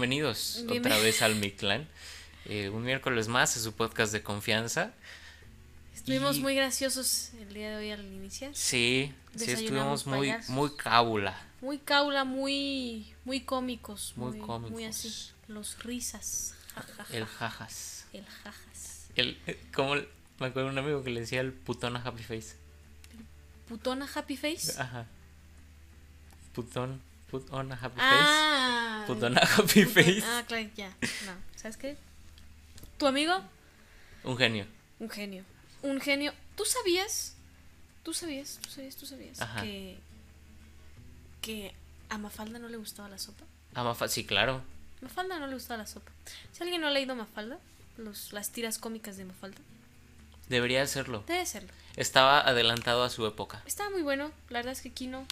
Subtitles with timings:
[0.00, 1.86] bienvenidos Bienven- otra vez al Mictlán.
[2.46, 4.94] Eh, un miércoles más es su podcast de confianza.
[5.94, 8.54] Estuvimos Y- muy graciosos el día de hoy al iniciar.
[8.54, 10.48] Sí, sí estuvimos muy, payasos.
[10.48, 11.38] muy cábula.
[11.60, 14.14] Muy caula, muy muy cómicos.
[14.16, 14.70] Muy Muy, cómicos.
[14.72, 15.12] Muy así.
[15.48, 16.54] Los risas.
[16.74, 17.14] Ja, ja, ja.
[17.18, 18.06] El jajas.
[18.14, 19.06] El jajas.
[19.16, 19.36] El,
[19.74, 20.08] como el-
[20.38, 22.56] me acuerdo de un amigo que le decía el putón a Happy Face.
[23.68, 24.80] Putona Happy Face.
[24.80, 25.06] Ajá.
[26.54, 28.98] Putón, putón a Happy Ah.
[29.00, 29.12] Face.
[29.12, 30.22] Putón a Happy Face.
[30.24, 30.88] Ah, claro, ya.
[31.26, 31.32] No.
[31.56, 31.96] ¿Sabes qué?
[32.98, 33.40] Tu amigo,
[34.24, 34.66] Un genio.
[34.98, 35.44] un genio.
[35.82, 36.32] Un genio.
[36.56, 37.34] ¿Tú sabías?
[38.02, 38.58] ¿Tú sabías?
[38.62, 38.96] ¿Tú sabías?
[38.96, 39.40] ¿Tú sabías?
[39.40, 39.62] Ajá.
[39.62, 39.98] Que.
[41.40, 41.74] Que
[42.10, 43.44] a Mafalda no le gustaba la sopa.
[43.74, 44.62] Ah, Mafa- sí, claro.
[45.00, 46.10] Mafalda no le gustaba la sopa.
[46.52, 47.58] Si alguien no ha leído Mafalda,
[47.96, 49.58] los, las tiras cómicas de Mafalda,
[50.48, 51.24] Debería hacerlo.
[51.26, 51.70] debe serlo.
[51.96, 53.62] Estaba adelantado a su época.
[53.66, 54.32] Estaba muy bueno.
[54.50, 55.26] La verdad es que Kino,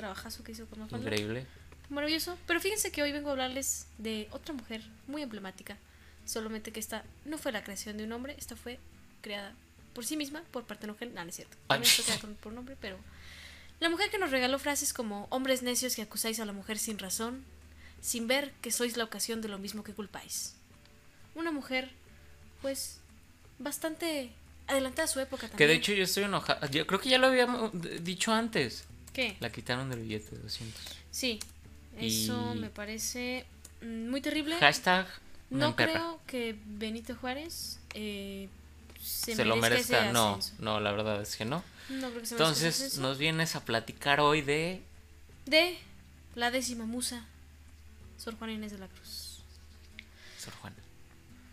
[0.00, 1.06] trabajazo que hizo con Mafalda.
[1.06, 1.46] Increíble.
[1.90, 2.38] Maravilloso.
[2.46, 5.76] Pero fíjense que hoy vengo a hablarles de otra mujer muy emblemática.
[6.24, 8.78] Solamente que esta no fue la creación de un hombre, esta fue
[9.20, 9.54] creada
[9.94, 11.10] por sí misma, por parte de una mujer.
[11.12, 11.56] No, no es cierto.
[11.66, 12.96] También fue creada por, un hombre, pero.
[13.80, 16.98] La mujer que nos regaló frases como hombres necios que acusáis a la mujer sin
[16.98, 17.44] razón,
[18.00, 20.54] sin ver que sois la ocasión de lo mismo que culpáis.
[21.34, 21.90] Una mujer,
[22.60, 23.00] pues,
[23.58, 24.32] bastante
[24.66, 25.58] adelantada a su época también.
[25.58, 26.66] Que de hecho yo estoy enojado.
[26.68, 27.70] Yo creo que ya lo habíamos
[28.04, 28.84] dicho antes.
[29.12, 29.36] ¿Qué?
[29.40, 30.80] La quitaron del billete de 200.
[31.10, 31.40] Sí,
[31.98, 33.44] eso Y- me parece
[33.82, 34.56] mm, muy terrible.
[34.58, 35.06] Hashtag
[35.50, 38.48] No creo que Benito Juárez eh,
[39.02, 40.62] se, se lo merezca ese No, ascenso.
[40.62, 41.64] no, la verdad es que no.
[41.88, 44.82] No creo que se merezca ese Entonces nos vienes a platicar hoy de
[45.46, 45.76] De
[46.36, 47.26] la décima musa,
[48.16, 49.40] Sor Juana Inés de la Cruz.
[50.38, 50.76] Sor Juana.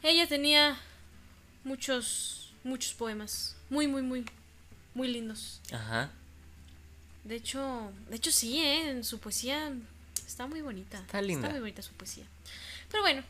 [0.04, 0.78] Ella tenía
[1.64, 3.56] muchos, muchos poemas.
[3.72, 4.24] Muy, muy, muy,
[4.94, 5.60] muy lindos.
[5.72, 6.12] Ajá.
[7.28, 8.90] De hecho, de hecho sí, ¿eh?
[8.90, 9.72] En su poesía
[10.26, 10.98] está muy bonita.
[11.00, 11.50] Está linda.
[11.50, 12.24] muy bonita su poesía.
[12.90, 13.22] Pero bueno,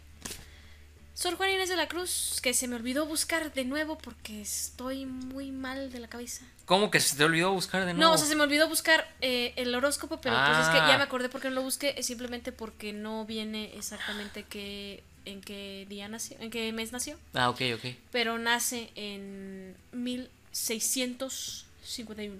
[1.15, 5.07] Sor Juana Inés de la Cruz, que se me olvidó buscar de nuevo porque estoy
[5.07, 6.45] muy mal de la cabeza.
[6.65, 8.09] ¿Cómo que se te olvidó buscar de nuevo?
[8.09, 10.89] No, o sea, se me olvidó buscar eh, el horóscopo, pero pues es que Ah.
[10.89, 15.01] ya me acordé por qué no lo busqué, es simplemente porque no viene exactamente qué,
[15.25, 17.85] en qué día nació, en qué mes nació, Ah, ok, ok.
[18.11, 22.35] pero nace en 1651.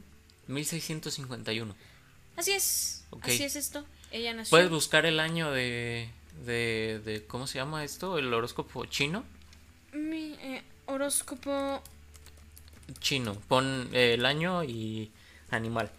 [0.48, 1.76] 1651.
[2.36, 3.86] Así es, así es esto.
[4.12, 4.52] Ella nació.
[4.52, 6.10] ¿Puedes buscar el año de,
[6.46, 8.18] de, de ¿cómo se llama esto?
[8.18, 9.24] ¿El horóscopo chino?
[9.94, 11.82] Mi eh, horóscopo.
[13.00, 13.36] Chino.
[13.48, 15.12] Pon eh, el año y
[15.50, 15.92] animal.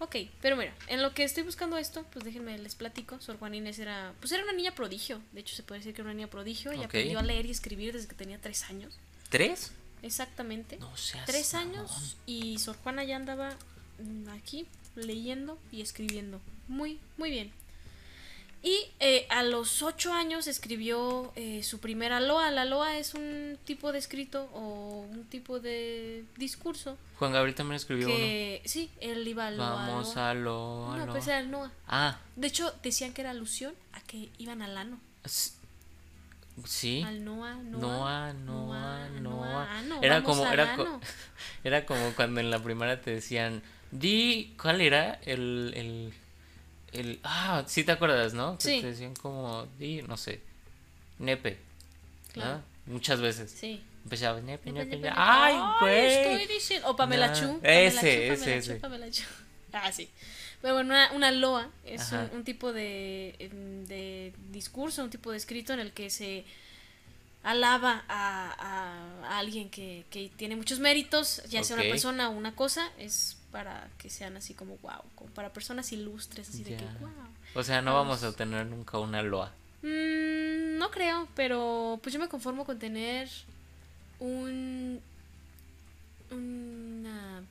[0.00, 3.20] Ok, pero mira, en lo que estoy buscando esto, pues déjenme les platico.
[3.20, 5.20] Sor Juana Inés era, pues era una niña prodigio.
[5.32, 6.70] De hecho, se puede decir que era una niña prodigio.
[6.70, 6.86] Ella Ok.
[6.86, 8.96] aprendió a leer y escribir desde que tenía tres años.
[9.28, 9.72] ¿Tres?
[10.02, 10.76] Exactamente.
[10.78, 11.70] No seas tres mamón.
[11.78, 13.50] años y Sor Juana ya andaba
[13.98, 14.66] mm, aquí
[14.96, 16.40] leyendo y escribiendo.
[16.68, 17.52] Muy, muy bien.
[18.60, 22.50] Y eh, a los ocho años escribió eh, su primera loa.
[22.50, 27.76] La loa es un tipo de escrito o un tipo de discurso Juan Gabriel también
[27.76, 29.58] escribió que sí, él iba a uno.
[29.58, 29.74] loa.
[29.86, 30.30] Vamos loa.
[30.30, 30.90] a lo.
[30.92, 31.70] a No, lo- pues era el Noa.
[31.86, 34.98] Ah, De hecho, decían que era alusión a que iban al ano.
[35.24, 35.52] s-
[36.66, 37.02] sí.
[37.06, 37.80] Al Noa, Noa.
[37.80, 39.68] Noa, Noa, Noa.
[39.70, 41.00] Ah, no, Era como, era, co-
[41.64, 45.18] era como cuando en la primaria te decían, di, ¿cuál era?
[45.24, 46.14] El, el,
[46.92, 48.56] el, ah, sí te acuerdas, ¿no?
[48.58, 48.80] Que Sí.
[48.80, 50.40] te decían como, di, no sé,
[51.18, 51.58] nepe,
[52.32, 52.62] Claro.
[52.86, 52.92] ¿no?
[52.94, 53.50] Muchas veces.
[53.50, 53.82] Sí.
[54.04, 55.54] Empezaba, nepe, nepe, Nepe, nepe, ay,
[56.14, 56.46] Estoy güey.
[56.46, 56.88] diciendo.
[56.88, 57.60] O Pamela Nah, Chu.
[57.62, 58.74] ese, Chu, ese, Pamela ese.
[58.74, 59.22] Chu, Pamela Chu.
[59.74, 60.08] Ah, sí.
[60.62, 65.30] Pero bueno, una, una loa es un, un tipo de, em, de discurso, un tipo
[65.30, 66.44] de escrito en el que se
[67.44, 72.32] alaba a, a- a alguien que, que tiene muchos méritos, ya sea una persona o
[72.32, 76.76] una cosa, es para que sean así como wow, como para personas ilustres, así de
[76.76, 77.10] que wow.
[77.54, 78.20] O sea, no Vamos.
[78.20, 79.52] vamos a tener nunca una loa.
[79.82, 83.28] Mm, no creo, pero pues yo me conformo con tener
[84.18, 85.00] un
[86.30, 87.42] una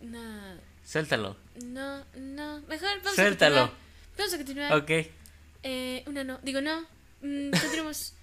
[0.00, 0.51] una
[0.84, 1.36] Suéltalo.
[1.64, 3.56] no no mejor vamos Suéltalo.
[3.56, 3.82] a continuar
[4.18, 4.90] vamos a continuar Ok.
[5.62, 6.80] eh, una no digo no
[7.22, 8.14] mm, continuamos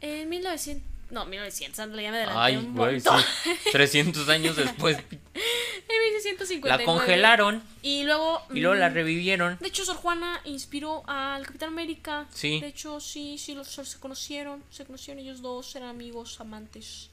[0.00, 3.08] en 1900 no 1900 ándale, ya me adelanté Ay, un güey, sí.
[3.08, 3.24] montón
[3.72, 4.96] 300 años después
[5.34, 9.58] en 1659 la congelaron y luego y luego la mm, revivieron.
[9.60, 12.26] De hecho, Sor Juana inspiró al Capitán América.
[12.32, 12.58] Sí.
[12.60, 14.64] De hecho, sí, sí, los se conocieron.
[14.70, 17.10] Se conocieron ellos dos, eran amigos, amantes.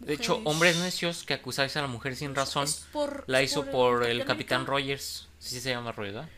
[0.00, 0.52] De hecho, mujeres.
[0.54, 4.26] hombres necios que acusáis a la mujer sin razón por- la hizo por el Capitán
[4.64, 4.66] Capitán.
[4.66, 5.28] Rogers.
[5.38, 6.30] Sí se llama Rogers, ¿verdad?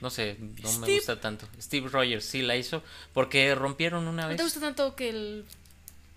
[0.00, 0.94] No sé, no me Steve.
[0.96, 1.48] gusta tanto.
[1.60, 2.82] Steve Rogers, sí la hizo
[3.12, 4.36] porque rompieron una ¿No vez.
[4.36, 5.44] te gusta tanto que el.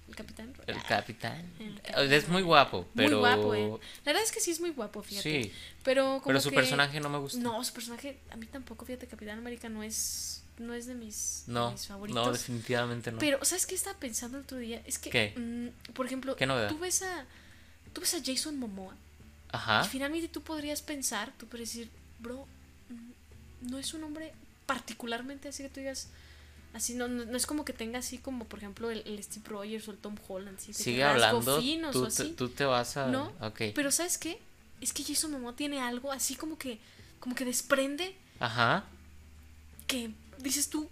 [0.07, 0.53] El capitán.
[0.67, 1.51] El Ah, capitán.
[1.57, 2.11] El capitán.
[2.13, 3.09] Es muy guapo, pero.
[3.11, 3.69] Muy guapo, eh.
[4.03, 5.43] La verdad es que sí es muy guapo, fíjate.
[5.45, 5.53] Sí,
[5.83, 7.39] Pero como pero su que- personaje no me gusta.
[7.39, 11.43] No, su personaje, a mí tampoco, fíjate, Capitán América no es, no es de mis,
[11.47, 12.25] de No, mis favoritos.
[12.25, 13.17] no, definitivamente no.
[13.19, 14.81] Pero, ¿sabes qué estaba pensando el otro día?
[14.85, 15.33] Es que, ¿Qué?
[15.37, 17.25] mm, por ejemplo, ¿Qué tú ves a,
[17.93, 18.95] tú ves a Jason Momoa
[19.51, 19.83] Ajá.
[19.85, 22.45] y finalmente tú podrías pensar, tú podrías decir, bro,
[22.89, 24.33] mm, no es un hombre
[24.65, 26.07] particularmente así que tú digas,
[26.73, 29.45] así, no, no, no es como que tenga así como, por ejemplo, el, el Steve
[29.49, 31.59] Rogers o el Tom Holland, de que Sigue hablando.
[31.59, 32.31] finos Tú o así.
[32.37, 33.07] tú te vas a.
[33.07, 33.33] ¿No?
[33.41, 33.61] Ok.
[33.75, 34.39] Pero, ¿sabes qué?
[34.79, 36.79] Es que Jason Momoa tiene algo así como que,
[37.19, 38.85] como que desprende Ajá.
[39.87, 40.11] que
[40.43, 40.89] dices tú,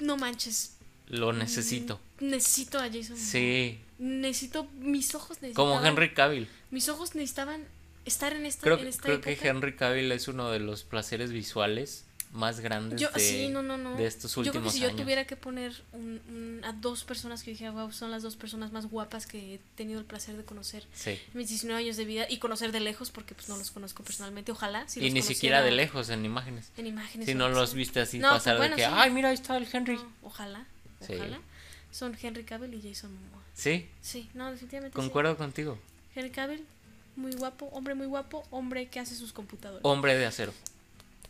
[0.00, 0.76] no manches,
[1.08, 2.00] Lo necesito.
[2.20, 3.16] Mm, Necesito a Jason.
[3.16, 3.78] Sí.
[3.98, 5.74] Necesito, mis ojos necesitaban.
[5.74, 6.48] Como Henry Cavill.
[6.70, 7.64] Mis ojos necesitaban
[8.04, 9.38] estar en esta, Creo, en esta creo que.
[9.40, 13.76] Henry Cavill es uno de los placeres visuales más grandes Yo, de, sí, no, no,
[13.78, 13.96] no.
[13.96, 14.92] de estos yo creo que últimos si años.
[14.92, 18.36] yo tuviera que poner un- un- a dos personas que dije, wow, son las dos
[18.36, 21.10] personas más guapas que he tenido el placer de conocer Sí.
[21.10, 24.02] en mis 19 años de vida y conocer de lejos porque pues no los conozco
[24.02, 24.52] personalmente.
[24.52, 24.86] Ojalá.
[24.88, 26.70] Si y los ni siquiera de lejos en imágenes.
[26.76, 27.26] En imágenes.
[27.26, 27.76] Si no los sea.
[27.78, 28.94] viste así pues, pasar bueno, de que, sí.
[28.94, 29.98] ay, mira, ahí está el Henry.
[30.22, 30.66] Ojalá.
[31.06, 31.14] Sí.
[31.14, 31.40] Ojalá.
[31.90, 33.42] Son Henry Cavill y Jason Momoa.
[33.54, 34.94] Sí, Sí, no, definitivamente.
[34.94, 35.00] sí.
[35.00, 35.78] concuerdo contigo.
[36.14, 36.62] Henry Cavill,
[37.16, 39.80] muy guapo, hombre muy guapo, hombre que hace sus computadoras.
[39.82, 40.52] Hombre de acero.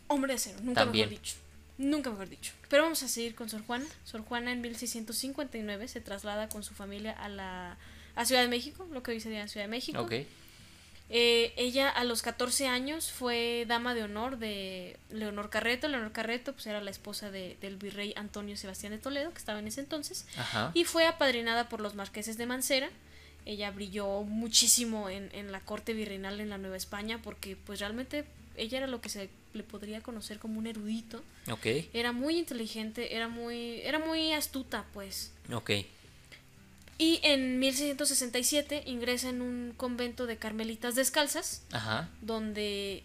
[0.07, 1.09] Hombre de acero, nunca También.
[1.09, 1.35] mejor dicho.
[1.77, 2.53] Nunca mejor dicho.
[2.69, 3.85] Pero vamos a seguir con Sor Juana.
[4.03, 7.77] Sor Juana en 1659 se traslada con su familia a la
[8.15, 10.07] a Ciudad de México, lo que hoy sería Ciudad de México.
[11.09, 15.87] Eh, ella a los 14 años fue dama de honor de Leonor Carreto.
[15.87, 19.59] Leonor Carreto pues era la esposa de- del virrey Antonio Sebastián de Toledo, que estaba
[19.59, 20.25] en ese entonces.
[20.37, 20.71] Ajá.
[20.73, 22.89] Y fue apadrinada por los marqueses de Mancera.
[23.45, 28.25] Ella brilló muchísimo en, en la corte virreinal en la Nueva España porque pues realmente
[28.57, 31.23] ella era lo que se le podría conocer como un erudito.
[31.49, 31.65] Ok.
[31.93, 35.31] Era muy inteligente, era muy, era muy astuta pues.
[35.53, 35.71] Ok.
[36.99, 42.09] Y en 1667 ingresa en un convento de carmelitas descalzas Ajá.
[42.21, 43.03] donde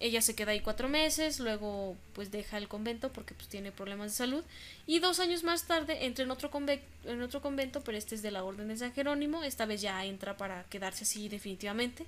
[0.00, 4.10] ella se queda ahí cuatro meses, luego pues deja el convento porque pues tiene problemas
[4.10, 4.44] de salud
[4.88, 8.22] y dos años más tarde entra en otro, conve- en otro convento, pero este es
[8.22, 12.04] de la Orden de San Jerónimo, esta vez ya entra para quedarse así definitivamente.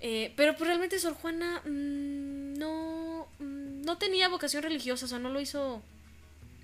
[0.00, 5.18] Eh, pero pues realmente Sor Juana mm, no, mm, no tenía vocación religiosa, o sea,
[5.18, 5.82] no lo hizo,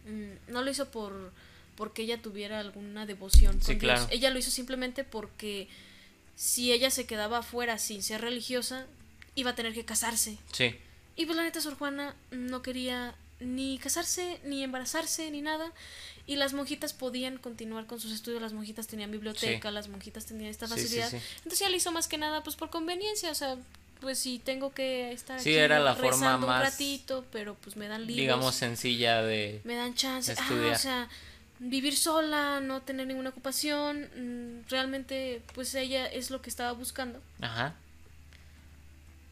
[0.06, 1.32] mm, no lo hizo por
[1.76, 3.60] porque ella tuviera alguna devoción.
[3.60, 3.81] Sí, con Dios.
[3.81, 4.06] claro.
[4.10, 5.69] Ella lo hizo simplemente porque
[6.36, 8.86] si ella se quedaba afuera sin ser religiosa,
[9.34, 10.38] iba a tener que casarse.
[10.52, 10.76] Sí.
[11.16, 13.14] Y pues la neta Sor Juana no quería
[13.44, 15.73] ni casarse, ni embarazarse, ni nada.
[16.26, 20.50] Y las monjitas podían continuar con sus estudios, las monjitas tenían biblioteca, las monjitas tenían
[20.50, 21.11] esta sí, facilidad.
[21.11, 21.19] sí.
[21.37, 23.56] Entonces ella lo hizo más que nada pues por conveniencia, o sea,
[24.00, 27.76] pues si tengo que estar Sí, aquí era la forma más, un ratito, pero pues
[27.76, 29.61] me dan libros, Digamos sencilla de.
[29.64, 30.75] me dan chance, ah, estudiar.
[30.75, 31.08] o sea,
[31.58, 37.20] vivir sola, no tener ninguna ocupación, mm, realmente pues ella es lo que estaba buscando.
[37.41, 37.75] Ajá.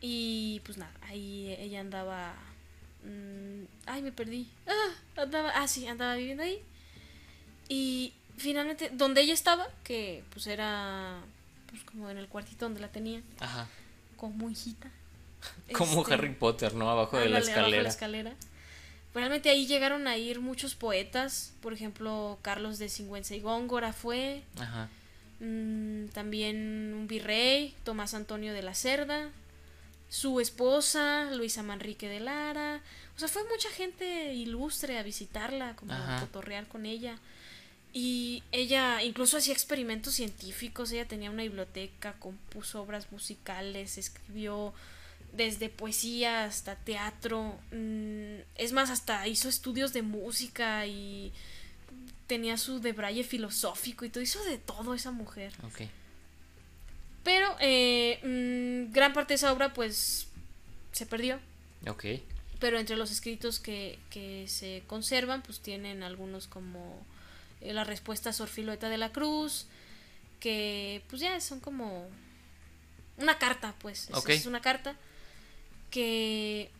[0.00, 2.34] Y pues nada, ahí ella andaba.
[3.04, 4.48] Mm, ay, me perdí.
[4.66, 6.60] Ah, andaba, ah, sí, andaba viviendo ahí.
[7.68, 11.20] Y finalmente, donde ella estaba, que pues era
[11.70, 13.66] pues como en el cuartito donde la tenía, Ajá.
[14.16, 14.90] como hijita.
[15.72, 16.88] Como Este, Harry Potter, ¿no?
[16.88, 17.82] Abajo de la abajo de escalera.
[17.82, 18.32] la escalera.
[19.14, 24.42] Realmente ahí llegaron a ir muchos poetas, por ejemplo, Carlos de Sigüenza y Góngora fue,
[24.58, 24.88] Ajá.
[25.40, 29.30] Mm, también un virrey, Tomás Antonio de la Cerda,
[30.12, 32.82] su esposa, Luisa Manrique de Lara.
[33.16, 37.18] O sea, fue mucha gente ilustre a visitarla, como a cotorrear con ella.
[37.94, 44.74] Y ella incluso hacía experimentos científicos, ella tenía una biblioteca, compuso obras musicales, escribió
[45.32, 47.58] desde poesía hasta teatro.
[47.70, 51.32] mm, Es más, hasta hizo estudios de música y
[52.26, 54.22] tenía su debraye filosófico y todo.
[54.22, 55.54] Hizo de todo esa mujer.
[57.24, 60.26] Pero eh, mm, gran parte de esa obra pues
[60.92, 61.38] se perdió.
[61.88, 62.04] Ok.
[62.58, 67.00] Pero entre los escritos que, que se conservan pues tienen algunos como
[67.60, 69.66] eh, la respuesta a Sor Filoeta de la Cruz,
[70.40, 72.08] que pues ya son como
[73.18, 74.08] una carta pues.
[74.10, 74.30] Es, Ok.
[74.30, 74.96] es una carta
[75.90, 76.70] que...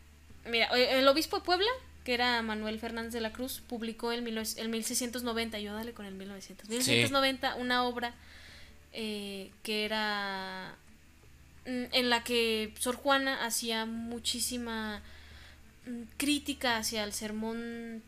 [0.45, 1.69] Mira, eh, el obispo de Puebla,
[2.03, 6.15] que era Manuel Fernández de la Cruz, publicó en el 1690, yo dale con el
[6.15, 8.13] 1900, 1690 una obra
[8.93, 10.75] eh, que era
[11.65, 15.01] mm, en la que Sor Juana hacía muchísima
[15.87, 18.03] mm, crítica hacia el sermón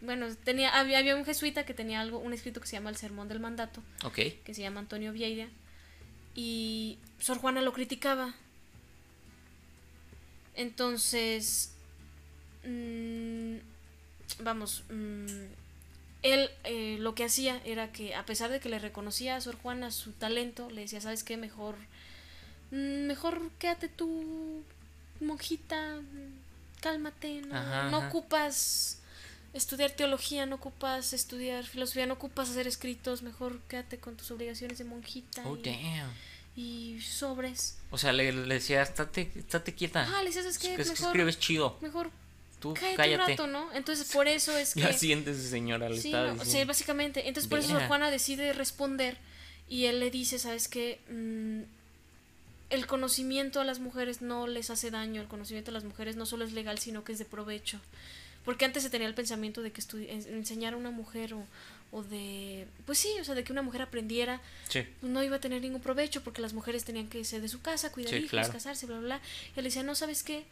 [0.00, 2.96] bueno tenía había, había un jesuita que tenía algo un escrito que se llama el
[2.96, 4.16] sermón del mandato Ok.
[4.44, 5.48] que se llama Antonio Vieira
[6.34, 8.34] y Sor Juana lo criticaba
[10.54, 11.72] entonces
[12.64, 13.56] mm,
[14.42, 14.84] vamos
[16.24, 19.56] él eh, lo que hacía era que a pesar de que le reconocía a Sor
[19.62, 21.36] Juana su talento, le decía, ¿sabes qué?
[21.36, 21.76] Mejor,
[22.72, 24.64] mm, mejor quédate tú,
[25.20, 26.00] monjita,
[26.80, 28.08] cálmate, no, Ajá, no ajá.
[28.08, 28.98] ocupas
[29.52, 34.78] estudiar teología, no ocupas estudiar filosofía, no ocupas hacer escritos, mejor quédate con tus obligaciones
[34.78, 36.10] de monjita Oh, y, damn.
[36.56, 37.76] y sobres.
[37.90, 40.08] O sea, le, le decía, estate, estate quieta.
[40.12, 41.78] Ah, le decías, es es que es mejor, escribes chido.
[41.80, 42.10] mejor
[42.64, 43.22] Tú cállate, cállate.
[43.22, 43.72] un rato, ¿no?
[43.74, 44.80] Entonces por eso es que...
[44.80, 46.66] Ya siéntese, señora, le Sí, estaba no, diciendo.
[46.68, 47.28] básicamente.
[47.28, 47.78] Entonces por eso.
[47.86, 49.16] Juana decide responder
[49.68, 51.00] y él le dice, ¿sabes qué?
[51.10, 51.62] Mm,
[52.70, 56.26] el conocimiento a las mujeres no les hace daño, el conocimiento a las mujeres no
[56.26, 57.78] solo es legal, sino que es de provecho.
[58.44, 61.46] Porque antes se tenía el pensamiento de que enseñar a una mujer o,
[61.92, 62.66] o de...
[62.84, 65.62] Pues sí, o sea, de que una mujer aprendiera Sí, pues, no iba a tener
[65.62, 68.52] ningún provecho porque las mujeres tenían que ser de su casa, cuidar Sí, hijos, claro.
[68.52, 69.20] casarse, bla, bla, bla.
[69.56, 70.44] Y él decía, no, ¿sabes qué?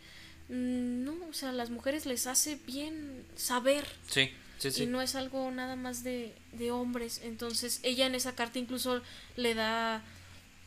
[0.48, 4.82] Mm, No, o sea, a las mujeres les hace bien saber sí, sí, sí.
[4.84, 7.20] y no es algo nada más de, de hombres.
[7.24, 9.02] Entonces, ella en esa carta incluso
[9.36, 10.02] le da.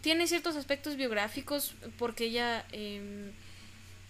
[0.02, 2.66] Tiene ciertos aspectos biográficos porque ella.
[2.72, 3.32] em,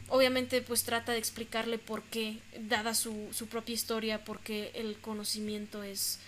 [0.10, 4.98] obviamente, pues trata de explicarle por qué, dada su, su propia historia, por qué el
[5.00, 6.20] conocimiento es.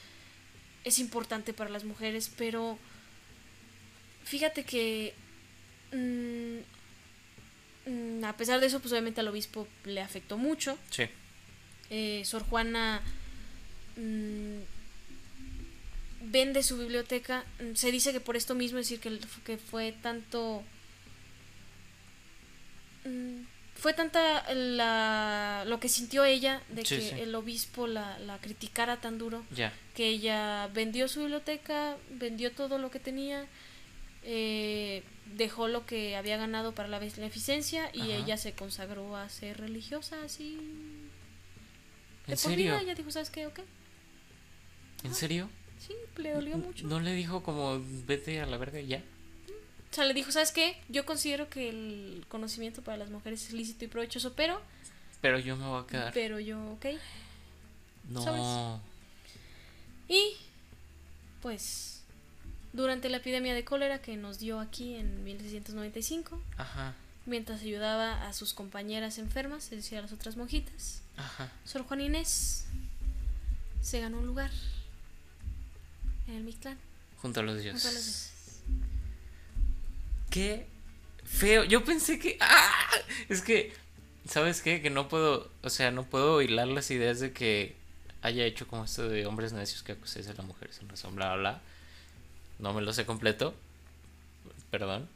[0.83, 2.77] Es importante para las mujeres, pero.
[4.23, 5.13] Fíjate que.
[5.91, 6.76] mm,
[8.25, 11.03] a pesar de eso, pues obviamente al obispo le afectó mucho Sí,
[11.89, 13.01] eh, Sor Juana
[13.95, 14.57] mm,
[16.31, 17.45] vende su biblioteca.
[17.61, 20.63] Mm, Se dice que por esto mismo, es decir, que, que fue tanto.
[23.05, 23.41] mm,
[23.75, 27.15] Fue tanta la, lo que sintió ella de Sí, que sí.
[27.21, 29.71] el obispo la, la criticara tan duro ya.
[29.95, 33.45] que ella vendió su biblioteca, vendió todo lo que tenía,
[34.29, 35.03] eh,
[35.37, 38.11] dejó lo que había ganado para la beneficencia y Ajá.
[38.11, 40.55] ella se consagró a ser religiosa así.
[42.27, 42.73] de ¿En por serio?
[42.73, 42.81] vida.
[42.81, 43.47] Ella dijo, ¿sabes qué?
[43.47, 43.61] Ok.
[45.03, 45.49] ¿En serio?
[45.79, 46.85] Sí, le dolió mucho.
[46.87, 49.01] ¿No le dijo como vete a la verga ya?
[49.89, 50.75] O sea, le dijo, ¿sabes qué?
[50.89, 54.61] Yo considero que el conocimiento para las mujeres es lícito y provechoso, pero,
[55.21, 56.13] Pero yo me voy a quedar.
[56.13, 56.85] pero yo, ok.
[58.09, 58.21] No.
[58.23, 58.81] ¿sabes?
[60.09, 60.33] Y,
[61.41, 61.96] pues,
[62.77, 66.93] durante la epidemia de cólera que nos dio aquí en 1695, Ajá,
[67.25, 71.51] mientras ayudaba a sus compañeras enfermas, es decir, a las otras monjitas, ajá.
[71.65, 72.67] Sor Juan Inés
[73.81, 74.51] se ganó un lugar
[76.27, 76.77] en el Mictlán.
[77.21, 77.81] Junto a los dioses.
[77.81, 78.33] junto a los dioses.
[80.29, 80.67] Qué
[81.23, 81.63] feo.
[81.63, 82.37] Yo pensé que.
[82.39, 82.89] ¡Ah!
[83.29, 83.73] Es que.
[84.25, 84.81] ¿Sabes qué?
[84.81, 85.49] Que no puedo.
[85.63, 87.75] O sea, no puedo hilar las ideas de que
[88.21, 91.33] haya hecho como esto de hombres necios que acuséis a la mujer sin razón, bla,
[91.35, 91.61] bla, bla.
[92.59, 93.53] No me lo sé completo.
[94.71, 95.07] Perdón.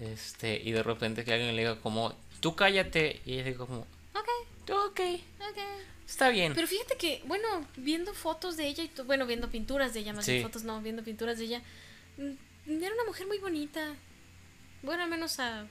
[0.00, 3.20] Este, y de repente que alguien le diga como, tú cállate.
[3.24, 3.80] Y ella diga como,
[4.14, 4.28] Ok,
[4.70, 5.00] ok,
[5.40, 5.58] ok.
[6.06, 6.52] está bien.
[6.54, 10.24] Pero fíjate que, bueno, viendo fotos de ella y bueno, viendo pinturas de ella, más
[10.24, 10.32] Sí.
[10.32, 11.62] bien fotos no, viendo pinturas de ella,
[12.18, 12.32] mm,
[12.82, 13.94] era una mujer muy bonita.
[14.82, 15.66] Bueno, al menos a,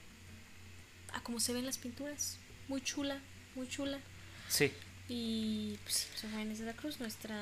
[1.14, 2.38] a como se ven las pinturas.
[2.68, 3.20] Muy chula,
[3.56, 4.00] muy chula.
[4.48, 4.72] Sí.
[5.10, 7.36] Y pues Juana Inés de la Cruz, nuestra,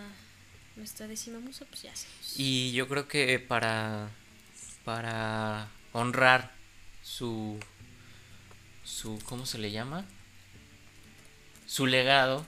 [0.82, 2.34] nuestra décima musa, pues ya sabemos.
[2.38, 4.10] Y yo creo que para
[4.84, 6.52] para honrar
[7.04, 7.60] su
[8.84, 10.06] su ¿cómo se le llama?
[11.68, 12.48] su legado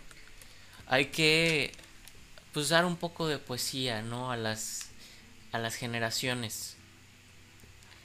[0.87, 1.71] hay que
[2.53, 4.31] pues dar un poco de poesía, ¿no?
[4.31, 4.89] a las
[5.51, 6.75] a las generaciones.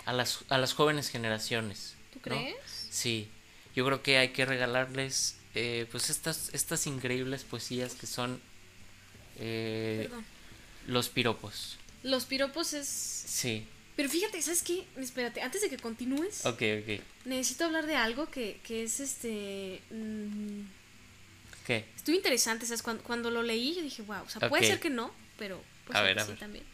[0.05, 1.97] A las a las jóvenes generaciones.
[2.13, 2.37] ¿Tú ¿no?
[2.37, 2.89] crees?
[2.91, 3.31] Sí.
[3.75, 8.43] Yo creo que hay que regalarles eh, pues estas estas increíbles poesías que son
[9.39, 10.25] eh, Perdón.
[10.87, 11.77] los piropos.
[12.03, 12.87] Los piropos es...
[12.89, 13.67] Sí.
[13.97, 14.85] Pero fíjate, ¿sabes qué?
[14.97, 17.01] Espérate, antes de que continúes, Ok, ok.
[17.25, 19.81] necesito hablar de algo que, que es este...
[19.91, 20.61] mm,
[21.67, 21.85] ¿Qué?
[21.97, 22.83] Estuvo interesante, ¿sabes?
[22.83, 25.99] Cuando, cuando lo leí, yo dije, wow, o sea, puede ser que no, pero puede
[25.99, 26.39] A ver, que a sí ver.
[26.39, 26.65] también.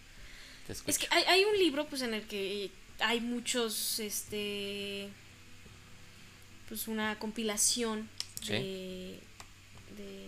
[0.66, 0.72] Te.
[0.72, 5.08] Es que hay, hay un libro, pues, en el que hay muchos, este,
[6.68, 8.08] pues, una compilación
[8.42, 8.52] Sí.
[8.52, 9.18] de,
[9.96, 10.23] de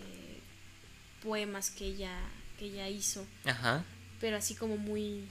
[1.23, 2.17] poemas que ella,
[2.59, 3.83] que ella hizo, Ajá,
[4.19, 5.25] pero así como muy,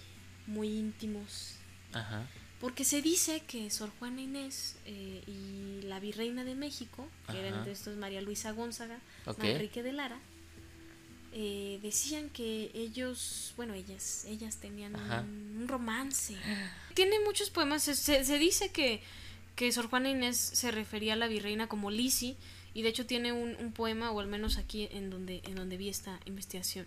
[0.46, 1.54] muy íntimos.
[1.92, 2.26] ajá.
[2.60, 7.64] Porque se dice que Sor Juana Inés eh, y la virreina de México, que eran
[7.66, 9.38] de estos María Luisa Gonzaga, Ok.
[9.40, 10.18] Manrique de Lara,
[11.32, 16.34] eh, decían que ellos, bueno, ellas, ellas tenían un, un romance.
[16.94, 19.02] Tiene muchos poemas, se, se- se dice que,
[19.54, 22.36] que Sor Juana Inés se refería a la virreina como Lisi,
[22.76, 25.76] y de hecho tiene un, un poema, o al menos aquí en donde, en donde
[25.78, 26.86] vi esta investigación,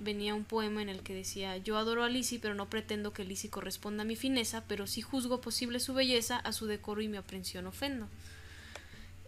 [0.00, 3.24] venía un poema en el que decía yo adoro a Lisi pero no pretendo que
[3.24, 7.08] Lisi corresponda a mi fineza pero sí juzgo posible su belleza a su decoro y
[7.08, 8.08] mi aprensión ofendo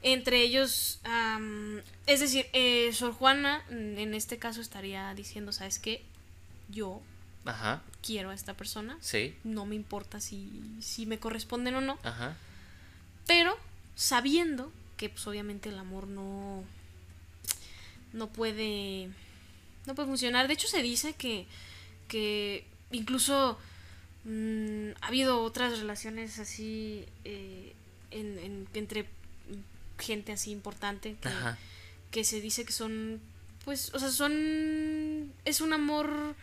[0.03, 1.01] Entre ellos,
[2.07, 6.03] es decir, eh, Sor Juana mm, en este caso estaría diciendo, ¿sabes qué?
[6.71, 7.03] Yo
[7.45, 7.83] Ajá.
[8.01, 9.35] quiero a esta persona, Sí.
[9.45, 10.49] no me importa si,
[10.81, 12.35] si me corresponden o no, Ajá.
[13.27, 13.59] pero
[13.97, 16.62] sabiendo que pues obviamente el amor no
[18.12, 19.09] no puede
[19.87, 21.47] no puede funcionar de hecho se dice que
[22.07, 23.57] que incluso
[24.25, 27.73] mm, ha habido otras relaciones así eh,
[28.11, 29.07] en- en- entre
[29.99, 31.57] gente así importante que, Ajá.
[32.11, 33.21] que se dice que son
[33.64, 36.35] pues o sea son es un amor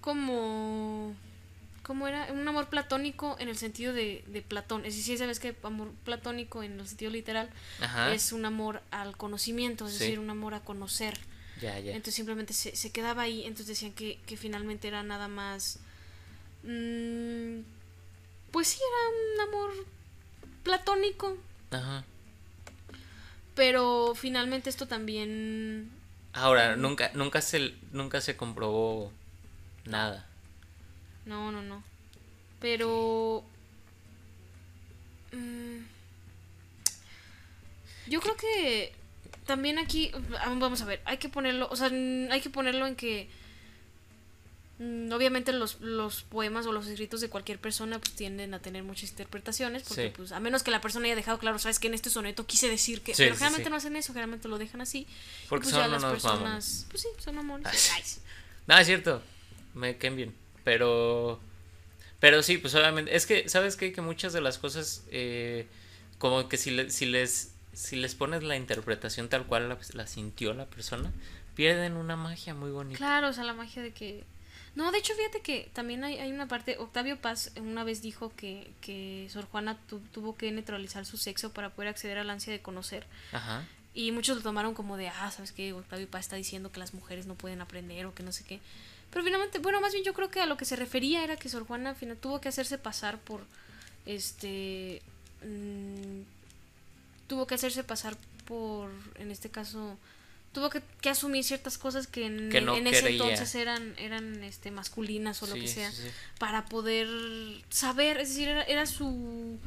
[0.00, 1.14] como
[1.88, 2.30] ¿Cómo era?
[2.32, 4.84] Un amor platónico en el sentido de, de Platón.
[4.84, 7.48] Es decir, sabes que amor platónico en el sentido literal
[7.80, 8.12] Ajá.
[8.12, 10.00] es un amor al conocimiento, es Sí.
[10.00, 11.18] decir, un amor a conocer.
[11.62, 11.92] Ya, ya.
[11.92, 15.80] Entonces simplemente se, se quedaba ahí, entonces decían que, que finalmente era nada más...
[16.62, 17.60] mm,
[18.52, 19.86] pues sí, era un amor
[20.62, 21.38] platónico,
[21.70, 22.04] Ajá.
[23.54, 25.90] pero finalmente esto también...
[26.34, 29.10] Ahora, nunca, nunca se, nunca se comprobó
[29.86, 30.26] nada.
[31.28, 31.82] No, no, no.
[32.58, 33.44] Pero...
[35.32, 35.78] mm,
[38.08, 38.92] yo creo que
[39.46, 42.86] también aquí, ah, vamos a ver, hay que ponerlo, o sea, mm, hay que ponerlo
[42.86, 43.28] en que
[44.78, 48.82] mm, obviamente los, los poemas o los escritos de cualquier persona pues tienden a tener
[48.82, 50.12] muchas interpretaciones porque Sí.
[50.16, 52.68] pues a menos que la persona haya dejado claro, sabes que en este soneto quise
[52.68, 53.70] decir que, Sí, pero generalmente sí.
[53.70, 55.00] no hacen eso, generalmente lo dejan así.
[55.00, 57.66] y, Porque pues son ya las personas, pues sí, son mamones.
[57.70, 57.78] Ay.
[57.96, 58.02] Ay.
[58.66, 59.22] No, es cierto.
[59.74, 60.34] Me caen bien.
[60.68, 61.40] Pero.
[62.20, 63.16] Pero sí, pues obviamente.
[63.16, 63.92] Es que, ¿sabes qué?
[63.92, 65.02] Que muchas de las cosas.
[65.10, 65.66] eh,
[66.18, 67.52] como que si, le- si les.
[67.72, 71.12] Si les pones la interpretación tal cual la, la sintió la persona,
[71.54, 72.98] pierden una magia muy bonita.
[72.98, 74.24] Claro, o sea, la magia de que...
[74.74, 78.32] No, de hecho, fíjate que también hay, hay una parte, Octavio Paz una vez dijo
[78.36, 82.52] que, que Sor Juana tu- tuvo que neutralizar su sexo para poder acceder al ansia
[82.52, 83.06] de conocer.
[83.30, 83.64] Ajá.
[83.94, 85.72] Y muchos lo tomaron como de, ah, ¿sabes qué?
[85.72, 88.58] Octavio Paz está diciendo que las mujeres no pueden aprender o que no sé qué.
[89.10, 91.48] Pero finalmente, bueno, más bien yo creo que a lo que se refería era que
[91.48, 93.40] Sor Juana al final tuvo que hacerse pasar por,
[94.06, 95.02] este,
[95.42, 96.22] mm,
[97.26, 99.96] tuvo que hacerse pasar por, en este caso,
[100.52, 104.44] tuvo que, que asumir ciertas cosas que en, Que no en ese entonces eran, eran
[104.44, 106.08] este, masculinas o lo que sea, sí, sí.
[106.38, 107.08] para poder
[107.70, 109.58] saber, es decir, era, era su,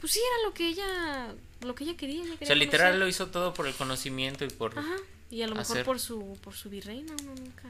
[0.00, 2.22] pues sí, era lo que ella, lo que ella quería.
[2.22, 3.00] ella O quería sea, literal conocer.
[3.00, 4.78] lo hizo todo por el conocimiento y por.
[4.78, 4.96] Ajá.
[5.30, 7.68] Y a lo mejor por su por su virreina, uno nunca.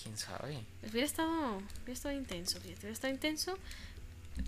[0.00, 0.58] ¿Quién sabe?
[0.82, 3.58] Hubiera estado, hubiera estado intenso, fíjate, hubiera estado intenso.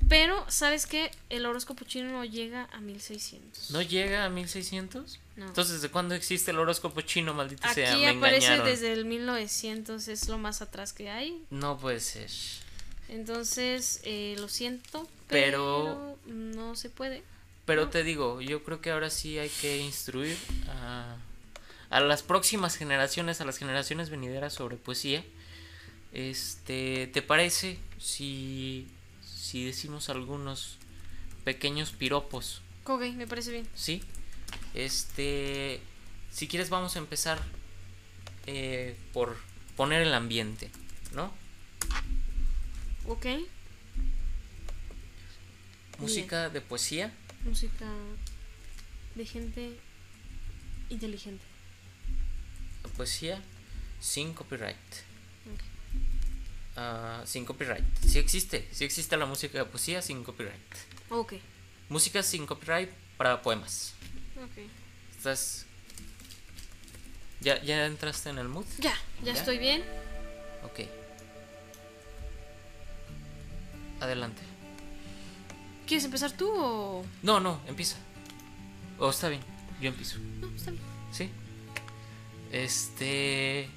[0.09, 1.13] Pero, ¿sabes qué?
[1.31, 3.71] El horóscopo chino no llega a 1600.
[3.71, 5.21] ¿No llega a 1600?
[5.37, 5.47] No.
[5.47, 7.35] Entonces, ¿desde cuándo existe el horóscopo chino?
[7.35, 8.67] Maldita sea, Aquí aparece engañaron.
[8.67, 11.41] desde el 1900, es lo más atrás que hay.
[11.51, 12.29] No puede ser.
[13.09, 17.23] Entonces, eh, lo siento, Pero- pero, no se puede.
[17.65, 17.91] Pero No.
[17.91, 20.37] te digo, yo creo que ahora sí hay que instruir
[20.69, 21.17] a,
[21.91, 25.25] a las próximas generaciones, a las generaciones venideras sobre poesía.
[26.13, 28.87] Este, ¿te parece si,
[29.23, 30.79] si decimos algunos
[31.45, 32.63] pequeños piropos?
[32.85, 33.69] Ok, me parece bien.
[33.75, 34.03] ¿Sí?
[34.75, 35.81] Este,
[36.31, 37.43] si quieres vamos a empezar
[38.47, 39.37] eh, por
[39.77, 40.71] poner el ambiente,
[41.15, 41.33] ¿no?
[43.07, 43.27] Ok,
[45.99, 47.11] Música de poesía.
[47.45, 47.87] música
[49.15, 49.79] de gente
[50.91, 51.43] inteligente.
[52.97, 53.43] Poesía
[54.01, 54.77] sin copyright.
[56.77, 57.85] Ah, sin copyright.
[58.07, 60.61] Sí existe, sí existe la música de poesía sin copyright.
[61.11, 61.35] Ok,
[61.89, 63.95] Música sin copyright para poemas.
[64.37, 64.65] ok.
[65.17, 65.65] ¿Estás...
[67.41, 68.65] ¿Ya, ya entraste en el mood?
[68.79, 69.39] Ya, ya, ¿Ya?
[69.41, 69.85] estoy bien.
[70.65, 70.81] Ok.
[74.01, 74.43] Adelante.
[75.87, 77.05] ¿Quieres empezar tú o.?
[77.23, 77.97] No, no, empieza.
[78.99, 79.41] Oh, está bien,
[79.81, 80.19] yo empiezo.
[80.41, 80.83] No, está bien.
[81.13, 81.31] ¿Sí?
[82.53, 83.69] Este...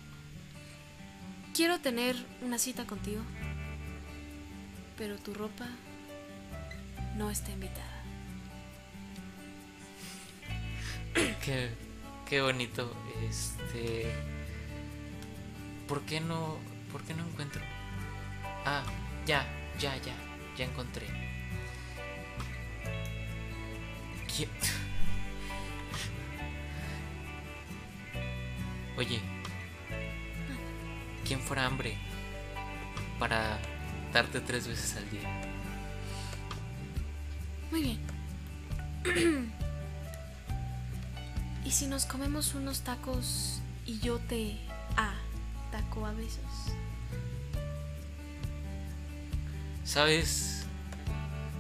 [1.60, 3.22] Quiero tener una cita contigo,
[4.98, 5.68] pero tu ropa
[7.18, 8.02] no está invitada.
[11.44, 11.70] Qué,
[12.30, 12.96] qué bonito.
[13.30, 14.10] Este.
[15.86, 16.60] ¿Por qué no.
[16.94, 17.62] ¿Por qué no encuentro?
[18.66, 18.86] Ah,
[19.28, 19.46] ya,
[19.82, 20.16] ya, ya.
[20.58, 21.08] Ya encontré.
[24.30, 24.48] ¿Qui-
[28.98, 29.20] Oye.
[31.30, 31.96] ¿Quién fuera hambre
[33.20, 33.60] para
[34.12, 35.30] darte tres veces al día?
[37.70, 39.52] Muy bien.
[41.66, 44.58] ¿Y si nos comemos unos tacos y yo te
[44.98, 45.14] a
[45.72, 46.74] taco a besos?
[49.84, 50.66] ¿Sabes?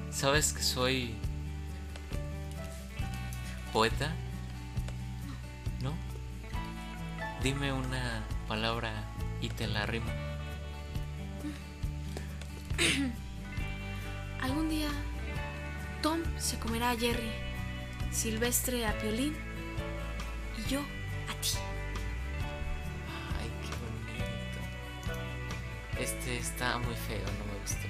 [0.09, 1.13] ¿Sabes que soy
[3.71, 4.15] poeta?
[5.83, 5.93] ¿No?
[7.43, 9.08] Dime una palabra
[9.41, 10.11] y te la rimo.
[14.41, 14.89] Algún día
[16.01, 17.31] Tom se comerá a Jerry,
[18.11, 19.35] Silvestre a Piolín
[20.57, 21.57] y yo a ti.
[23.37, 24.59] Ay, qué bonito.
[25.99, 27.87] Este está muy feo, no me gustó.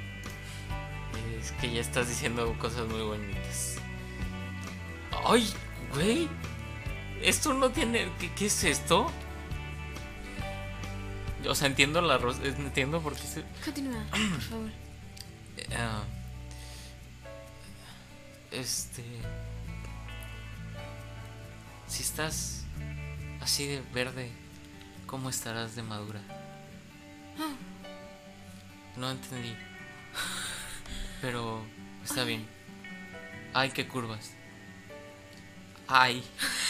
[1.40, 3.78] Es que ya estás diciendo cosas muy bonitas.
[5.26, 5.48] Ay,
[5.94, 6.28] güey.
[7.22, 8.10] Esto no tiene.
[8.20, 9.12] ¿Qué, qué es esto?
[11.50, 13.44] O sea, entiendo la ros- Entiendo por qué se.
[13.66, 14.70] Continúa, por favor.
[15.76, 16.04] Ah,
[18.52, 19.04] este.
[21.88, 22.64] Si estás
[23.42, 24.30] así de verde,
[25.08, 26.22] ¿cómo estarás de madura?
[27.40, 27.54] Ah,
[28.96, 29.56] No entendí.
[31.22, 31.64] Pero
[32.04, 32.46] está bien.
[33.54, 34.32] Ay, qué curvas.
[35.88, 36.24] Ay,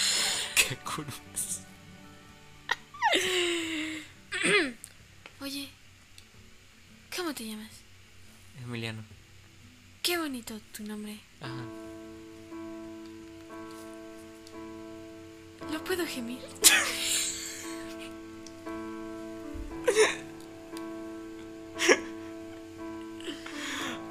[0.56, 1.64] qué curvas.
[5.42, 5.70] Oye,
[7.16, 7.72] ¿cómo te llamas?
[8.64, 9.04] Emiliano.
[10.02, 11.20] Qué bonito tu nombre.
[11.42, 11.64] Ajá.
[15.72, 16.40] ¿Lo puedo gemir?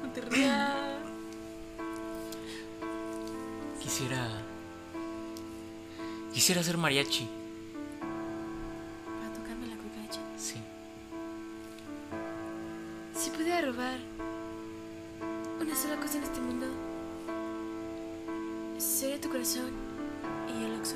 [0.03, 0.71] No te rías.
[3.81, 4.27] Quisiera.
[6.33, 7.27] Quisiera ser mariachi.
[13.39, 13.97] Pudiera robar
[15.61, 16.65] una sola cosa en este mundo,
[18.77, 19.71] sería tu corazón
[20.49, 20.95] y el oxo.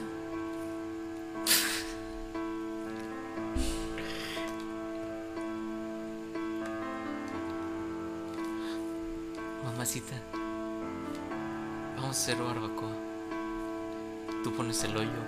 [9.63, 10.15] Mamacita.
[11.95, 12.91] Vamos a hacer barbacoa.
[14.43, 15.23] Tú pones el hoyo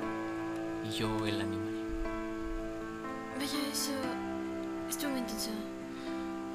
[0.84, 1.76] y yo el animal.
[3.38, 3.94] Vaya, eso
[4.90, 5.52] estuvo muy intenso.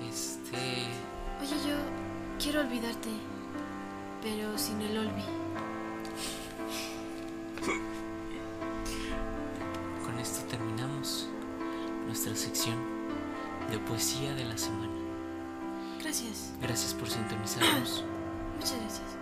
[0.09, 0.57] Este.
[1.41, 1.77] Oye, yo
[2.43, 3.09] quiero olvidarte,
[4.23, 5.23] pero sin el olvi.
[10.05, 11.29] Con esto terminamos
[12.07, 12.77] nuestra sección
[13.71, 14.93] de poesía de la semana.
[16.01, 18.03] Gracias, Gracias por sintonizarnos
[18.57, 19.17] muchas gracias.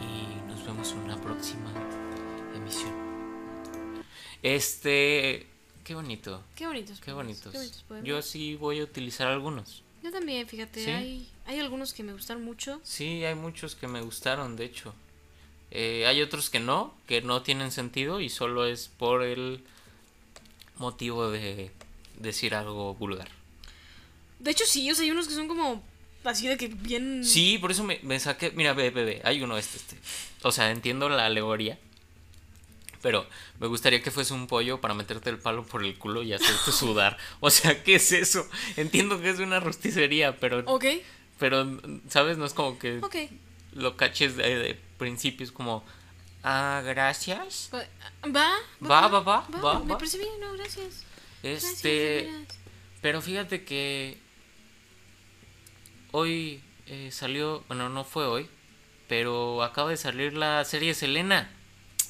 [0.00, 1.70] y nos vemos en una próxima
[2.54, 2.92] emisión.
[4.42, 5.46] Este.
[5.84, 6.42] Qué bonito.
[6.54, 7.00] Qué bonitos.
[7.00, 7.50] Qué bonitos.
[7.52, 8.04] Qué bonitos.
[8.04, 9.82] Yo sí voy a utilizar algunos.
[10.02, 10.90] Yo también, fíjate, ¿Sí?
[10.90, 12.80] hay, hay algunos que me gustan mucho.
[12.84, 14.94] Sí, hay muchos que me gustaron, de hecho.
[15.70, 19.62] Eh, hay otros que no, que no tienen sentido y solo es por el
[20.76, 21.70] motivo de
[22.16, 23.28] decir algo vulgar.
[24.38, 25.82] De hecho, sí, o sea, hay unos que son como
[26.24, 27.24] así de que bien.
[27.24, 28.50] Sí, por eso me, me saqué.
[28.52, 29.96] Mira, ve, ve, ve, hay uno este, este.
[30.42, 31.78] O sea, entiendo la alegoría.
[33.02, 33.26] Pero
[33.60, 36.72] me gustaría que fuese un pollo para meterte el palo por el culo y hacerte
[36.72, 37.16] sudar.
[37.40, 38.48] O sea, ¿qué es eso?
[38.76, 40.62] Entiendo que es una rosticería, pero.
[40.66, 40.84] Ok,
[41.38, 42.38] Pero, ¿sabes?
[42.38, 43.00] No es como que
[43.72, 45.44] lo caches de, de principio.
[45.44, 45.84] Es como.
[46.42, 47.70] Ah, gracias.
[47.72, 47.84] Va,
[48.24, 51.04] va, Va, va, va, va, Me parece bien, no, gracias.
[51.42, 52.28] Este.
[53.00, 54.18] Pero fíjate que
[56.10, 58.48] hoy eh, salió, bueno, no fue hoy,
[59.08, 61.50] pero acaba de salir la serie Selena.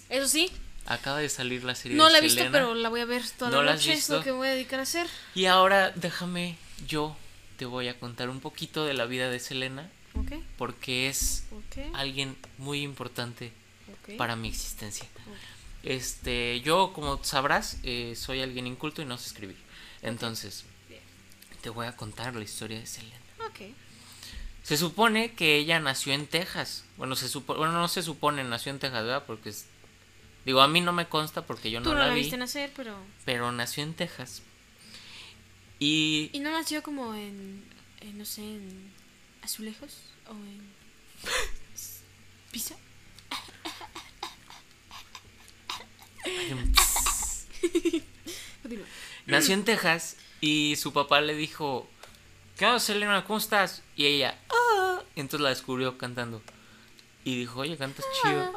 [0.08, 0.50] Eso sí,
[0.90, 3.22] Acaba de salir la serie no de la he visto, pero la voy a ver
[3.38, 3.92] toda ¿No la noche.
[3.92, 5.06] Es lo que me voy a dedicar a hacer.
[5.34, 7.14] Y ahora déjame, yo
[7.58, 11.44] te voy a contar un poquito de la vida de Selena, Ok, porque es
[11.92, 13.52] alguien muy importante
[14.16, 15.06] para mi existencia.
[15.82, 19.56] Este, yo, como sabrás, eh, soy alguien inculto y no sé escribir.
[20.00, 20.64] Entonces,
[21.60, 23.16] te voy a contar la historia de Selena.
[23.46, 23.74] Ok.
[24.62, 26.84] Se supone que ella nació en Texas.
[26.96, 29.24] Bueno, se supo, bueno, no se supone, nació en Texas, ¿verdad?
[29.26, 29.66] Porque es-
[30.48, 32.38] digo, a mí no me consta porque yo Tú no, no la la vi, viste
[32.38, 32.96] nacer, pero.
[33.26, 34.40] pero nació en Texas.
[35.78, 37.62] Y ¿Y no nació como en.
[38.00, 38.90] en, no sé, en.
[39.42, 39.98] azulejos?
[40.26, 40.72] ¿O en.
[42.50, 42.76] pizza?
[48.62, 48.86] Continúa.
[49.26, 51.86] nació en Texas y su papá le dijo,
[52.56, 53.22] ¿qué onda, Selena?
[53.26, 53.82] ¿Cómo estás?
[53.96, 56.40] Y ella, ah, y entonces la descubrió cantando.
[57.24, 58.50] Y dijo, oye, cantas chido.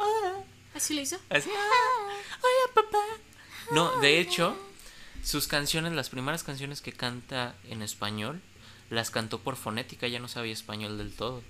[0.82, 1.18] ¿Así le hizo?
[1.30, 2.08] Así, "Ah,
[2.42, 2.98] hola papá.
[3.72, 4.58] No, de hecho,
[5.24, 8.42] sus canciones, las primeras canciones que canta en español,
[8.90, 11.44] las cantó por fonética, ella no sabía español del todo.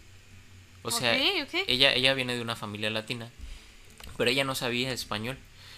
[0.83, 3.29] O sea, ella, ella viene de una familia latina,
[4.17, 5.37] pero ella no sabía español.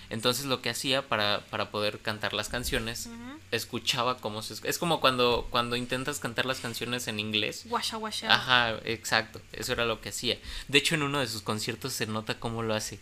[0.09, 3.07] Entonces lo que hacía para, para poder cantar las canciones,
[3.51, 4.67] escuchaba cómo se...
[4.67, 7.63] Es como cuando, cuando intentas cantar las canciones en inglés.
[7.65, 8.33] Guasha, guasha.
[8.33, 10.39] Ajá, exacto, eso era lo que hacía.
[10.67, 12.99] De hecho, en uno de sus conciertos se nota cómo lo hace.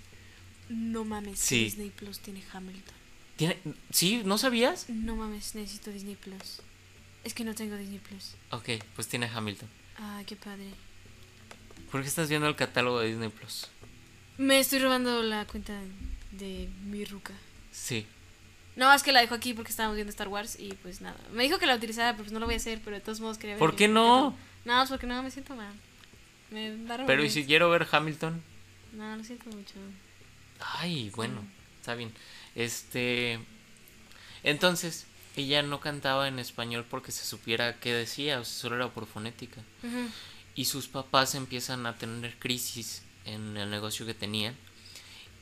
[0.71, 1.65] No mames, Sí.
[1.65, 2.95] Disney Plus tiene Hamilton.
[3.35, 3.57] ¿Tiene...
[3.89, 4.21] ¿Sí?
[4.23, 4.89] ¿No sabías?
[4.89, 6.61] No mames, necesito Disney Plus.
[7.23, 8.35] Es que no tengo Disney Plus.
[8.51, 9.69] Ok, pues tiene Hamilton.
[9.97, 10.69] Ay, qué padre.
[11.91, 13.67] ¿Por qué estás viendo el catálogo de Disney Plus?
[14.37, 15.77] Me estoy robando la cuenta
[16.31, 17.33] de mi ruca.
[17.71, 18.07] Sí.
[18.77, 21.17] No, es que la dejo aquí porque estábamos viendo Star Wars y pues nada.
[21.33, 23.19] Me dijo que la utilizara, pero pues no lo voy a hacer, pero de todos
[23.19, 23.59] modos quería ver.
[23.59, 24.35] ¿Por qué no?
[24.63, 25.73] No, es porque no, me siento mal.
[26.49, 28.41] Me da Pero ¿y si quiero ver Hamilton?
[28.93, 29.75] No, lo siento mucho.
[30.61, 31.43] Ay, bueno,
[31.79, 32.13] está bien.
[32.55, 33.39] Este.
[34.43, 38.89] Entonces, ella no cantaba en español porque se supiera qué decía, o sea, solo era
[38.89, 39.61] por fonética.
[40.55, 44.55] Y sus papás empiezan a tener crisis en el negocio que tenían.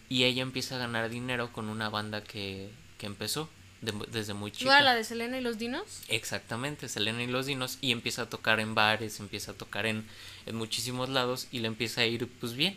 [0.10, 3.49] Y ella empieza a ganar dinero con una banda que, que empezó
[3.82, 4.71] de- desde muy ¿No chica.
[4.77, 6.01] era la de Selena y los dinos?
[6.10, 10.05] Exactamente, Selena y los Dinos y empieza a tocar en bares, empieza a tocar en,
[10.47, 12.75] en muchísimos lados y le empieza a ir pues bien.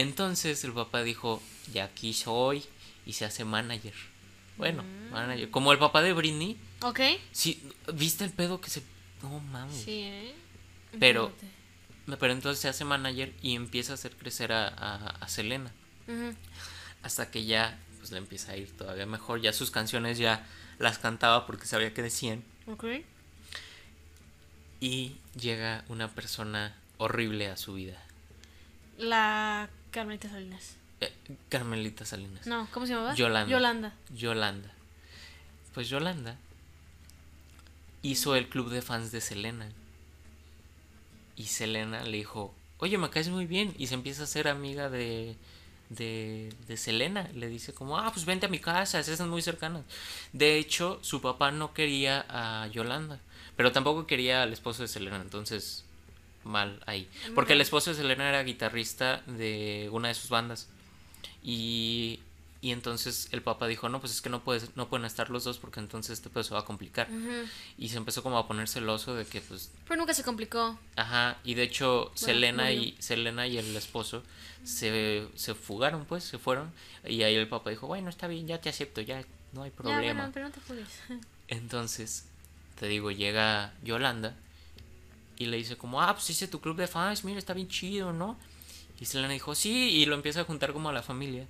[0.00, 2.64] Entonces el papá dijo, ya aquí soy
[3.06, 3.94] y se hace manager.
[4.56, 5.12] Bueno, Mm.
[5.12, 5.50] manager.
[5.50, 6.56] Como el papá de Britney.
[6.82, 7.00] Ok.
[7.32, 7.62] Sí,
[7.94, 8.82] ¿viste el pedo que se...
[9.22, 9.76] No mames.
[9.82, 10.34] Sí, ¿eh?
[10.98, 11.32] Pero-.
[12.20, 15.70] Pero entonces se hace manager y empieza a hacer crecer a, a, a Selena.
[17.02, 19.40] Hasta que ya pues le empieza a ir todavía mejor.
[19.42, 20.46] Ya sus canciones ya
[20.78, 22.42] las cantaba porque sabía que decían.
[22.66, 22.84] Ok.
[24.80, 28.00] Y llega una persona horrible a su vida.
[28.96, 30.76] La Carmelita Salinas.
[31.00, 31.12] Eh,
[31.48, 32.46] Carmelita Salinas.
[32.46, 33.14] No, ¿cómo se llamaba?
[33.14, 33.50] Yolanda.
[33.50, 33.94] Yolanda.
[34.14, 34.70] Yolanda.
[35.74, 36.36] Pues Yolanda
[38.02, 39.68] hizo el club de fans de Selena.
[41.36, 43.74] Y Selena le dijo, oye, me caes muy bien.
[43.78, 45.36] Y se empieza a ser amiga de,
[45.88, 47.28] de, de Selena.
[47.34, 49.84] Le dice como, ah, pues vente a mi casa, esas son muy cercanas.
[50.32, 53.20] De hecho, su papá no quería a Yolanda.
[53.56, 55.20] Pero tampoco quería al esposo de Selena.
[55.20, 55.84] Entonces,
[56.48, 57.08] mal ahí.
[57.34, 60.68] Porque el esposo de Selena era guitarrista de una de sus bandas.
[61.42, 62.20] Y,
[62.60, 65.44] y entonces el papá dijo, no, pues es que no, puedes, no pueden estar los
[65.44, 67.08] dos porque entonces este pedo se va a complicar.
[67.76, 70.78] Y se empezó como a poner celoso de que pues, Pero nunca se complicó.
[70.96, 72.96] ajá, y de hecho Selena y.
[72.98, 74.22] Selena y el esposo
[74.64, 76.72] se, se fugaron pues, se fueron.
[77.06, 79.76] Y ahí el papá dijo, bueno, está bien, ya te acepto, ya no hay Ya,
[79.76, 80.12] problema.
[80.14, 80.60] bueno, pero no te.
[81.48, 82.26] Entonces,
[82.78, 84.34] te digo, llega Yolanda
[85.38, 88.12] y le dice como, ah, pues hice tu club de fans, mira, está bien chido,
[88.12, 88.36] ¿no?
[89.00, 91.46] Y Selena dijo, sí, y lo empieza a juntar como a la familia.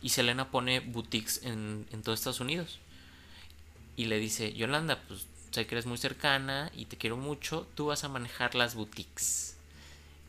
[0.00, 2.78] Y Selena pone boutiques en, en todo Estados Unidos.
[3.96, 7.86] Y le dice, Yolanda, pues sé que eres muy cercana y te quiero mucho, tú
[7.86, 9.56] vas a manejar las boutiques.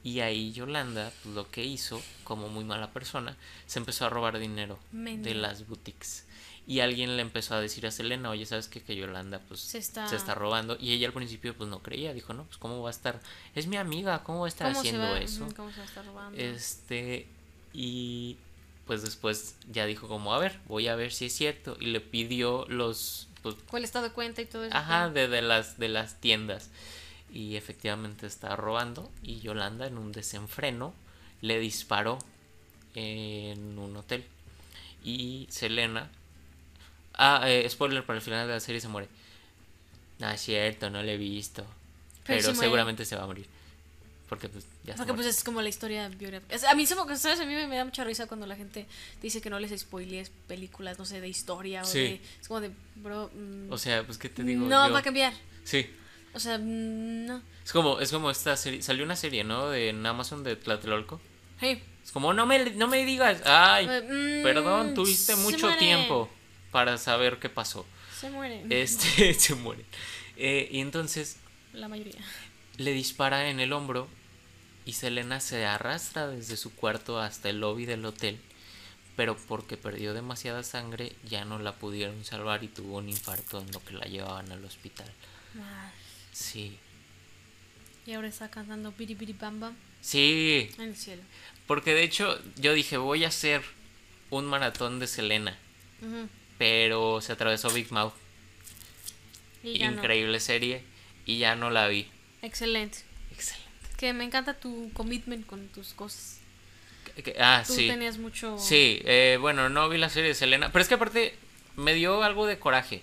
[0.04, 4.38] Y ahí Yolanda, pues, lo que hizo, como muy mala persona, se empezó a robar
[4.38, 6.26] dinero de las boutiques.
[6.66, 8.82] Y alguien le empezó a decir a Selena, oye, ¿sabes qué?
[8.82, 10.78] Que Yolanda pues Se está- se está robando.
[10.80, 13.20] Y ella al principio pues no creía, dijo, no, pues cómo va a estar,
[13.54, 15.20] es mi amiga, ¿cómo va a estar ¿Cómo se haciendo va?
[15.20, 15.48] eso?
[15.58, 16.40] ¿Cómo se va a estar robando?
[16.40, 17.28] Este,
[17.74, 18.38] y
[18.88, 21.76] pues después ya dijo como, a ver, voy a ver si es cierto.
[21.82, 24.76] Y le pidió los, pues, ¿Cuál estado de cuenta y todo eso?
[24.76, 26.70] ajá, de, de las, de las tiendas.
[27.34, 29.10] Y efectivamente estaba robando.
[29.22, 30.94] Y Yolanda en un desenfreno
[31.42, 32.20] le disparó
[32.96, 34.24] en un hotel.
[35.04, 36.10] Y Selena...
[37.16, 39.08] Ah, eh, spoiler para el final de la serie se muere.
[40.20, 41.64] No es cierto, no lo he visto.
[42.26, 43.46] Pero Pero, se seguramente se va a morir.
[44.30, 46.72] Porque pues ya Porque pues es como la historia biográfica.
[46.72, 47.40] A mí, ¿sabes?
[47.40, 48.88] A mí me, da mucha risa cuando la gente
[49.22, 52.00] dice que no les spoilees películas, no sé, de historia o Sí.
[52.00, 52.22] de...
[52.42, 53.30] Es como de, bro...
[53.34, 54.66] mm, O sea, pues qué te digo.
[54.66, 55.34] no, Yo- va a cambiar.
[55.66, 55.88] Sí.
[56.34, 57.42] O sea, mm, no.
[57.64, 58.82] Es como, es como esta serie.
[58.82, 59.70] Salió una serie, ¿no?
[59.70, 61.22] De en Amazon de Tlatelolco.
[61.60, 63.42] Hey, Es como, no me, no me digas.
[63.46, 64.02] Ay, eh,
[64.42, 66.30] mm, perdón, tuviste mucho muere, tiempo
[66.74, 67.86] para saber qué pasó.
[68.20, 68.66] Se muere.
[68.70, 69.86] Este, se muere.
[70.36, 71.38] Eh, y entonces
[71.72, 72.20] La mayoría.
[72.78, 74.10] le dispara en el hombro
[74.86, 78.38] y Selena se arrastra desde su cuarto hasta el lobby del hotel.
[79.16, 83.72] Pero porque perdió demasiada sangre, ya no la pudieron salvar y tuvo un infarto en
[83.72, 85.10] lo que la llevaban al hospital.
[85.62, 85.92] Ah,
[86.34, 86.78] Sí.
[88.08, 91.22] Y ahora está cantando Biri Biri Bam Bam Sí, en el cielo.
[91.68, 93.62] porque de hecho yo dije, voy a hacer
[94.32, 95.58] un maratón de Selena.
[96.02, 96.28] Ujú.
[96.58, 98.14] Pero se atravesó Big Mouth.
[99.64, 99.98] Y ya no.
[99.98, 100.84] Increíble serie.
[101.26, 102.08] Y ya no la vi.
[102.42, 103.00] Excelente.
[103.32, 103.64] Excelente.
[103.98, 106.40] Que me encanta tu commitment con tus cosas.
[107.16, 107.88] Que- que- Ah, Tú sí.
[107.88, 108.58] tenías mucho...
[108.58, 110.72] Sí, eh, bueno, no vi la serie de Selena.
[110.72, 111.36] Pero es que aparte
[111.76, 113.02] me dio algo de coraje.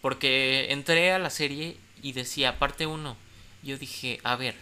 [0.00, 3.16] Porque entré a la serie y decía, parte 1.
[3.64, 4.54] Yo dije, a ver.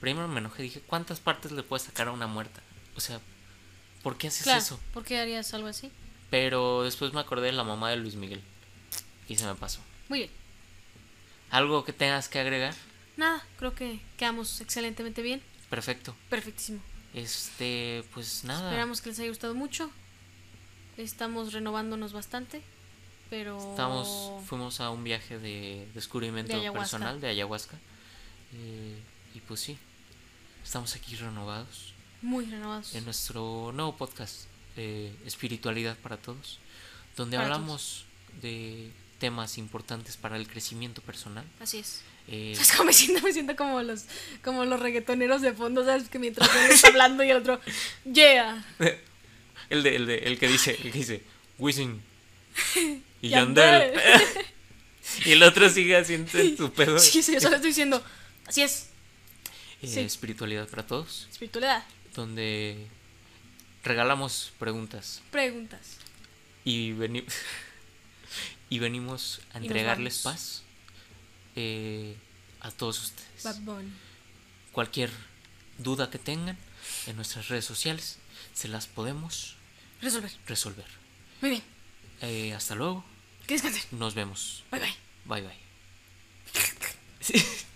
[0.00, 0.64] Primero me enojé.
[0.64, 2.60] Dije, ¿cuántas partes le puedes sacar a una muerta?
[2.96, 3.20] O sea,
[4.02, 4.80] ¿por qué haces Claro, eso?
[4.92, 5.92] ¿por qué harías algo así?
[6.32, 8.40] Pero después me acordé de la mamá de Luis Miguel.
[9.28, 9.80] Y se me pasó.
[10.08, 10.30] Muy bien.
[11.50, 12.74] ¿Algo que tengas que agregar?
[13.18, 15.42] Nada, creo que quedamos excelentemente bien.
[15.68, 16.16] Perfecto.
[16.30, 16.80] Perfectísimo.
[17.12, 18.70] Este, pues nada.
[18.70, 19.90] Esperamos que les haya gustado mucho.
[20.96, 22.62] Estamos renovándonos bastante,
[23.28, 23.58] pero...
[23.70, 27.76] Estamos, fuimos a un viaje de descubrimiento De personal de ayahuasca.
[28.54, 28.98] eh,
[29.34, 29.78] y pues sí,
[30.64, 31.92] estamos aquí renovados
[32.22, 32.94] Muy renovados.
[32.94, 34.44] en nuestro nuevo podcast,
[34.76, 36.58] eh, Espiritualidad para Todos,
[37.16, 38.04] donde Para hablamos
[38.40, 41.44] de temas importantes para el crecimiento personal.
[41.60, 42.02] Así es.
[42.28, 43.22] Eh, ¿Sabes cómo me siento?
[43.22, 44.04] Me siento como los,
[44.42, 46.08] como los reggaetoneros de fondo, ¿sabes?
[46.08, 47.60] Que mientras uno está hablando y el otro,
[48.10, 48.64] yeah.
[49.70, 51.22] el, de, el, de, el que dice, el que dice,
[51.58, 52.00] Wisin
[53.20, 53.92] y Yandel.
[53.92, 54.00] Yandel.
[55.24, 56.98] y el otro sigue haciendo su pedo.
[56.98, 58.02] Sí, sí, yo solo estoy diciendo,
[58.46, 58.88] así es,
[59.82, 60.00] Eh, sí.
[60.00, 61.84] Espiritualidad para Todos, espiritualidad.
[62.14, 62.86] donde
[63.82, 65.96] regalamos preguntas Preguntas.
[66.64, 67.24] y, veni-
[68.70, 70.62] y venimos a entregarles paz
[71.56, 72.16] eh,
[72.60, 73.42] a todos ustedes.
[73.44, 73.92] Bad Bunny.
[74.72, 75.10] Cualquier
[75.78, 76.56] duda que tengan
[77.06, 78.18] en nuestras redes sociales,
[78.54, 79.56] se las podemos
[80.00, 80.30] Resolver.
[80.46, 80.86] resolver.
[81.40, 81.62] Muy bien.
[82.22, 83.04] Eh, hasta luego,
[83.46, 83.82] Que descansen.
[83.92, 84.64] nos vemos.
[84.70, 84.94] Bye bye.
[85.24, 85.62] Bye bye.